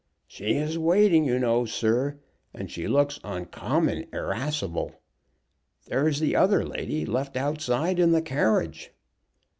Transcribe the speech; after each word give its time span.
"She 0.25 0.55
is 0.55 0.79
waiting, 0.79 1.25
you 1.25 1.37
know, 1.37 1.63
sir, 1.65 2.17
and 2.55 2.71
she 2.71 2.87
looks 2.87 3.19
uncommon 3.23 4.07
irascible. 4.11 4.95
There 5.85 6.07
is 6.07 6.19
the 6.19 6.35
other 6.35 6.65
lady 6.65 7.05
left 7.05 7.37
outside 7.37 7.99
in 7.99 8.11
the 8.11 8.23
carriage." 8.23 8.93